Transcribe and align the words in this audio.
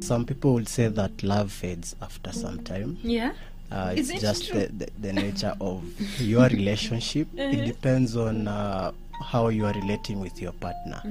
Some 0.00 0.24
people 0.24 0.54
would 0.54 0.68
say 0.68 0.88
that 0.88 1.22
love 1.22 1.52
fades 1.52 1.94
after 2.00 2.32
some 2.32 2.62
time. 2.64 2.98
Yeah. 3.02 3.32
Uh, 3.70 3.92
it's 3.96 4.08
it 4.10 4.20
just 4.20 4.50
the, 4.52 4.66
the, 4.68 4.88
the 4.98 5.12
nature 5.12 5.54
of 5.60 5.82
your 6.20 6.48
relationship. 6.58 7.28
It 7.36 7.66
depends 7.66 8.16
on 8.16 8.48
uh, 8.48 8.92
how 9.22 9.48
you 9.48 9.66
are 9.66 9.72
relating 9.74 10.20
with 10.20 10.40
your 10.40 10.52
partner. 10.52 11.02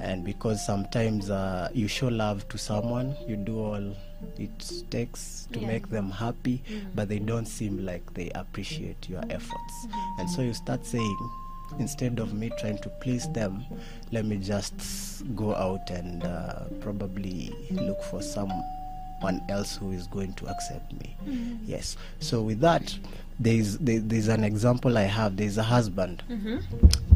And 0.00 0.24
because 0.24 0.64
sometimes 0.64 1.30
uh, 1.30 1.68
you 1.74 1.88
show 1.88 2.08
love 2.08 2.46
to 2.50 2.58
someone, 2.58 3.16
you 3.26 3.36
do 3.36 3.58
all 3.58 3.96
it 4.38 4.72
takes 4.90 5.48
to 5.52 5.58
Yeah. 5.60 5.66
make 5.66 5.88
them 5.90 6.10
happy, 6.10 6.62
but 6.94 7.08
they 7.08 7.18
don't 7.18 7.46
seem 7.46 7.84
like 7.84 8.14
they 8.14 8.30
appreciate 8.34 9.08
your 9.08 9.22
efforts. 9.30 9.74
And 10.18 10.30
so 10.30 10.42
you 10.42 10.54
start 10.54 10.86
saying, 10.86 11.16
instead 11.78 12.18
of 12.18 12.32
me 12.34 12.50
trying 12.58 12.78
to 12.78 12.88
please 12.88 13.28
them, 13.32 13.64
let 14.12 14.24
me 14.24 14.36
just 14.38 14.74
go 15.34 15.54
out 15.54 15.90
and 15.90 16.24
uh, 16.24 16.64
probably 16.80 17.52
look 17.70 18.02
for 18.04 18.22
someone 18.22 18.62
else 19.48 19.76
who 19.76 19.92
is 19.92 20.06
going 20.06 20.32
to 20.34 20.46
accept 20.46 20.92
me. 20.94 21.16
Yes. 21.66 21.96
So 22.20 22.42
with 22.42 22.60
that, 22.60 22.96
there's 23.38 23.78
there, 23.78 24.00
there's 24.00 24.28
an 24.28 24.44
example 24.44 24.96
I 24.96 25.02
have. 25.02 25.36
There's 25.36 25.58
a 25.58 25.62
husband 25.62 26.22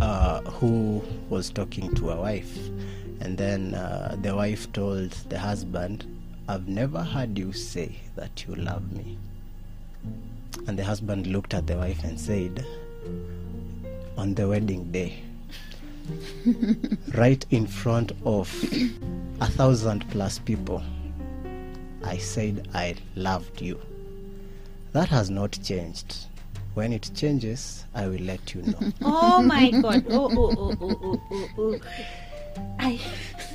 uh, 0.01 0.41
who 0.43 1.03
was 1.29 1.51
talking 1.51 1.95
to 1.95 2.11
a 2.11 2.21
wife, 2.21 2.59
and 3.21 3.39
then 3.39 3.75
uh, 3.75 4.17
the 4.21 4.35
wife 4.35 4.71
told 4.73 5.13
the 5.31 5.39
husband, 5.39 6.05
"I've 6.49 6.69
never 6.69 7.03
heard 7.03 7.39
you 7.39 7.53
say 7.53 7.97
that 8.17 8.47
you 8.47 8.55
love 8.55 8.93
me." 8.93 9.19
And 10.67 10.79
the 10.79 10.85
husband 10.85 11.27
looked 11.27 11.55
at 11.55 11.67
the 11.67 11.77
wife 11.77 12.05
and 12.05 12.21
said, 12.21 12.67
"On 14.21 14.35
the 14.35 14.47
wedding 14.47 14.93
day." 14.93 15.23
right 17.15 17.45
in 17.51 17.67
front 17.67 18.13
of 18.25 18.49
a 19.41 19.47
thousand 19.47 20.09
plus 20.11 20.39
people, 20.41 20.83
I 22.05 22.19
said 22.19 22.69
I 22.75 22.97
loved 23.17 23.63
you. 23.63 23.81
That 24.93 25.09
has 25.09 25.31
not 25.31 25.59
changed. 25.63 26.17
When 26.75 26.93
it 26.93 27.11
changes, 27.15 27.85
I 27.95 28.09
will 28.09 28.21
let 28.21 28.55
you 28.55 28.63
know. 28.63 28.79
Oh 29.03 29.43
my 29.43 29.71
god. 29.71 30.05
Oh, 30.11 30.29
oh, 30.31 30.55
oh, 30.59 30.77
oh, 30.81 30.97
oh, 31.01 31.21
oh, 31.31 31.49
oh. 31.59 31.79
I. 32.79 33.01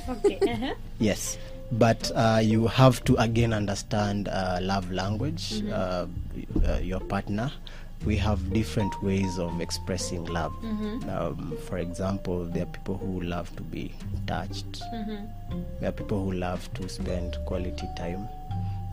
Okay. 0.08 0.38
Uh-huh. 0.52 0.74
yes. 0.98 1.38
But 1.72 2.10
uh, 2.14 2.40
you 2.42 2.66
have 2.68 3.02
to 3.04 3.16
again 3.16 3.52
understand 3.52 4.28
uh, 4.28 4.58
love 4.62 4.90
language, 4.92 5.62
uh, 5.70 6.06
uh, 6.66 6.78
your 6.82 7.00
partner. 7.00 7.50
We 8.04 8.16
have 8.18 8.52
different 8.52 9.02
ways 9.02 9.38
of 9.38 9.60
expressing 9.60 10.24
love. 10.26 10.52
Um, 11.08 11.56
for 11.66 11.78
example, 11.78 12.44
there 12.44 12.62
are 12.62 12.66
people 12.66 12.98
who 12.98 13.20
love 13.22 13.54
to 13.56 13.62
be 13.62 13.92
touched. 14.26 14.80
There 15.80 15.88
are 15.88 15.92
people 15.92 16.22
who 16.24 16.32
love 16.32 16.72
to 16.74 16.88
spend 16.88 17.36
quality 17.46 17.88
time. 17.96 18.28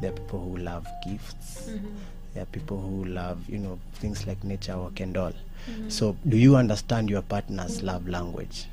There 0.01 0.09
are 0.11 0.15
people 0.15 0.39
who 0.39 0.57
love 0.57 0.87
gifts. 1.05 1.69
There 2.33 2.41
are 2.43 2.47
people 2.47 2.79
who 2.79 3.05
love, 3.05 3.47
you 3.47 3.59
know, 3.59 3.79
things 3.95 4.25
like 4.25 4.43
nature 4.43 4.77
walk 4.77 4.99
and 4.99 5.15
all. 5.15 5.33
So, 5.89 6.17
do 6.27 6.35
you 6.35 6.55
understand 6.55 7.09
your 7.09 7.21
partner's 7.21 7.83
love 7.83 8.07
language? 8.07 8.65